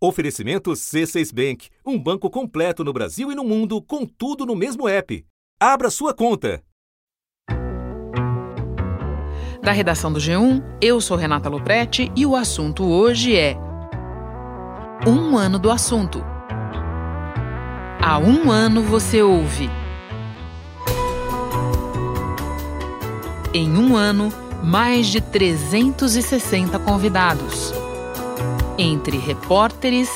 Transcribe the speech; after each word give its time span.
Oferecimento 0.00 0.70
C6 0.70 1.34
Bank, 1.34 1.68
um 1.84 1.98
banco 1.98 2.30
completo 2.30 2.84
no 2.84 2.92
Brasil 2.92 3.32
e 3.32 3.34
no 3.34 3.42
mundo, 3.42 3.82
com 3.82 4.06
tudo 4.06 4.46
no 4.46 4.54
mesmo 4.54 4.88
app. 4.88 5.26
Abra 5.58 5.90
sua 5.90 6.14
conta. 6.14 6.62
Da 9.60 9.72
redação 9.72 10.12
do 10.12 10.20
G1, 10.20 10.62
eu 10.80 11.00
sou 11.00 11.16
Renata 11.16 11.48
Loprete 11.48 12.12
e 12.14 12.24
o 12.24 12.36
assunto 12.36 12.84
hoje 12.84 13.34
é 13.34 13.56
Um 15.04 15.36
ano 15.36 15.58
do 15.58 15.68
assunto. 15.68 16.24
Há 18.00 18.20
um 18.20 18.52
ano 18.52 18.84
você 18.84 19.20
ouve. 19.20 19.68
Em 23.52 23.76
um 23.76 23.96
ano, 23.96 24.32
mais 24.62 25.08
de 25.08 25.20
360 25.20 26.78
convidados 26.78 27.87
entre 28.78 29.18
repórteres. 29.18 30.08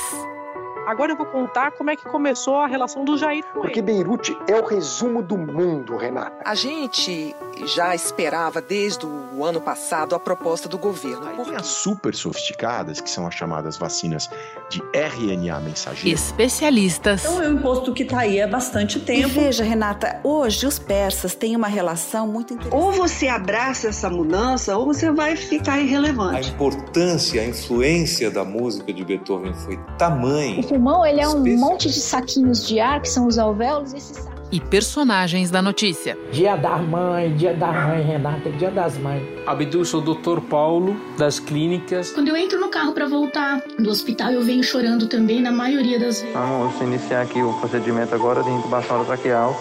Agora 0.92 1.10
eu 1.12 1.16
vou 1.16 1.24
contar 1.24 1.70
como 1.70 1.88
é 1.88 1.96
que 1.96 2.04
começou 2.04 2.56
a 2.56 2.66
relação 2.66 3.02
do 3.02 3.16
Jair 3.16 3.42
com 3.46 3.62
Porque 3.62 3.78
ele. 3.80 3.86
Beirute 3.86 4.36
é 4.46 4.60
o 4.60 4.66
resumo 4.66 5.22
do 5.22 5.38
mundo, 5.38 5.96
Renata. 5.96 6.36
A 6.44 6.54
gente 6.54 7.34
já 7.64 7.94
esperava 7.94 8.60
desde 8.60 9.06
o 9.06 9.42
ano 9.42 9.58
passado 9.58 10.14
a 10.14 10.20
proposta 10.20 10.68
do 10.68 10.76
governo. 10.76 11.26
Aí 11.26 11.34
Por 11.36 11.46
tem 11.46 11.56
as 11.56 11.66
super 11.66 12.14
sofisticadas, 12.14 13.00
que 13.00 13.08
são 13.08 13.26
as 13.26 13.34
chamadas 13.34 13.78
vacinas 13.78 14.28
de 14.68 14.82
RNA 14.92 15.60
mensageiro. 15.60 16.14
Especialistas 16.14 17.24
Então 17.24 17.42
é 17.42 17.48
um 17.48 17.54
imposto 17.54 17.94
que 17.94 18.02
está 18.02 18.18
aí 18.20 18.42
há 18.42 18.46
bastante 18.46 18.98
E 18.98 19.00
tempo. 19.00 19.28
veja, 19.28 19.64
Renata, 19.64 20.20
hoje 20.22 20.66
os 20.66 20.78
persas 20.78 21.34
têm 21.34 21.56
uma 21.56 21.68
relação 21.68 22.26
muito 22.26 22.52
interessante. 22.52 22.84
Ou 22.84 22.92
você 22.92 23.28
abraça 23.28 23.88
essa 23.88 24.10
mudança, 24.10 24.76
ou 24.76 24.84
você 24.84 25.10
vai 25.10 25.36
ficar 25.36 25.74
A 25.74 25.80
irrelevante. 25.80 26.50
importância, 26.50 27.40
a 27.40 27.46
influência 27.46 28.30
da 28.30 28.44
música 28.44 28.92
de 28.92 29.02
Beethoven 29.02 29.54
foi 29.54 29.78
tamanha. 29.96 30.60
Pulmão 30.82 31.06
ele 31.06 31.20
é 31.20 31.28
um 31.28 31.38
Especial. 31.38 31.58
monte 31.58 31.88
de 31.88 32.00
saquinhos 32.00 32.66
de 32.66 32.80
ar, 32.80 33.00
que 33.00 33.08
são 33.08 33.26
os 33.26 33.38
alvéolos, 33.38 33.92
e 33.92 33.96
esses 33.96 34.32
e 34.50 34.60
personagens 34.60 35.50
da 35.50 35.62
notícia. 35.62 36.18
Dia 36.30 36.56
da 36.56 36.76
mãe, 36.76 37.34
dia 37.36 37.54
da 37.54 37.72
mãe, 37.72 38.02
Renata, 38.02 38.50
dia 38.50 38.70
das 38.70 38.98
mães. 38.98 39.22
Abdul, 39.46 39.82
sou 39.82 40.02
o 40.02 40.14
Dr. 40.14 40.42
Paulo, 40.42 40.94
das 41.16 41.40
clínicas. 41.40 42.12
Quando 42.12 42.28
eu 42.28 42.36
entro 42.36 42.60
no 42.60 42.68
carro 42.68 42.92
para 42.92 43.08
voltar 43.08 43.62
do 43.78 43.88
hospital, 43.88 44.30
eu 44.30 44.42
venho 44.42 44.62
chorando 44.62 45.06
também, 45.08 45.40
na 45.40 45.50
maioria 45.50 45.98
das 45.98 46.20
vezes. 46.20 46.34
Vamos 46.34 46.78
iniciar 46.82 47.22
aqui 47.22 47.40
o 47.42 47.50
procedimento 47.60 48.14
agora 48.14 48.42
de 48.42 48.50
intubação 48.50 48.96
orotraqueal. 48.96 49.56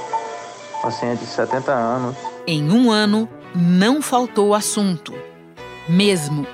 Paciente 0.81 1.19
de 1.19 1.27
70 1.27 1.71
anos. 1.71 2.17
Em 2.45 2.69
um 2.69 2.91
ano, 2.91 3.29
não 3.55 4.01
faltou 4.01 4.53
assunto. 4.53 5.13
Mesmo. 5.87 6.45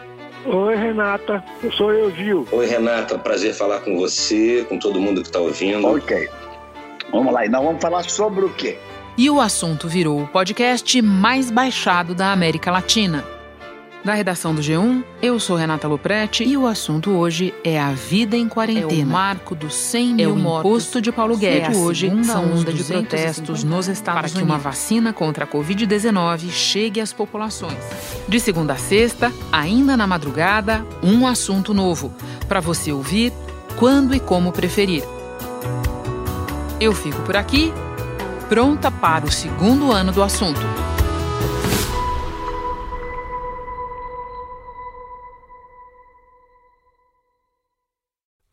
Oi, 0.45 0.75
Renata. 0.75 1.43
Sou 1.75 1.91
eu, 1.91 2.11
Gil. 2.11 2.47
Oi, 2.51 2.65
Renata. 2.65 3.17
Prazer 3.17 3.53
falar 3.53 3.81
com 3.81 3.97
você, 3.97 4.65
com 4.69 4.77
todo 4.79 4.99
mundo 4.99 5.21
que 5.21 5.27
está 5.27 5.39
ouvindo. 5.39 5.87
Ok. 5.87 6.29
Vamos 7.11 7.33
lá, 7.33 7.45
e 7.45 7.49
nós 7.49 7.63
vamos 7.63 7.81
falar 7.81 8.03
sobre 8.03 8.45
o 8.45 8.49
quê? 8.49 8.77
E 9.17 9.29
o 9.29 9.39
assunto 9.39 9.87
virou 9.87 10.21
o 10.21 10.27
podcast 10.27 11.01
mais 11.01 11.49
baixado 11.49 12.13
da 12.13 12.31
América 12.31 12.69
Latina. 12.69 13.36
Da 14.07 14.13
redação 14.13 14.55
do 14.55 14.61
G1, 14.61 15.03
eu 15.21 15.37
sou 15.37 15.57
Renata 15.57 15.85
Loprete 15.85 16.41
e 16.41 16.55
o 16.55 16.65
assunto 16.65 17.11
hoje 17.11 17.53
é 17.61 17.77
a 17.77 17.91
vida 17.91 18.37
em 18.37 18.47
quarentena. 18.47 19.01
É 19.01 19.03
o 19.03 19.05
marco 19.05 19.53
dos 19.53 19.75
100 19.75 20.13
mil 20.13 20.29
é 20.29 20.31
o 20.31 20.39
imposto 20.39 21.01
de 21.01 21.11
Paulo 21.11 21.35
Guedes. 21.35 21.77
hoje 21.77 22.09
são 22.23 22.53
onda 22.53 22.71
de 22.71 22.85
protestos 22.85 23.65
nos 23.65 23.89
Estados 23.89 24.31
para 24.31 24.39
que 24.39 24.41
uma 24.41 24.57
vacina 24.57 25.11
contra 25.11 25.43
a 25.43 25.47
Covid-19 25.47 26.49
chegue 26.51 27.01
às 27.01 27.11
populações. 27.11 27.77
De 28.29 28.39
segunda 28.39 28.75
a 28.75 28.77
sexta, 28.77 29.29
ainda 29.51 29.97
na 29.97 30.07
madrugada, 30.07 30.85
um 31.03 31.27
assunto 31.27 31.73
novo 31.73 32.09
para 32.47 32.61
você 32.61 32.93
ouvir 32.93 33.33
quando 33.75 34.15
e 34.15 34.21
como 34.21 34.53
preferir. 34.53 35.03
Eu 36.79 36.93
fico 36.93 37.21
por 37.23 37.35
aqui, 37.35 37.73
pronta 38.47 38.89
para 38.89 39.25
o 39.25 39.31
segundo 39.33 39.91
ano 39.91 40.13
do 40.13 40.23
assunto. 40.23 40.61